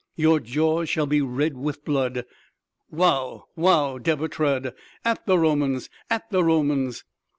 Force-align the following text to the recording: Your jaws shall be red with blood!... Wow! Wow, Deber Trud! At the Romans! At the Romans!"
Your 0.15 0.39
jaws 0.39 0.89
shall 0.89 1.05
be 1.05 1.21
red 1.21 1.55
with 1.55 1.85
blood!... 1.85 2.25
Wow! 2.89 3.45
Wow, 3.55 3.99
Deber 3.99 4.29
Trud! 4.29 4.73
At 5.05 5.23
the 5.27 5.37
Romans! 5.37 5.91
At 6.09 6.27
the 6.31 6.43
Romans!" 6.43 7.03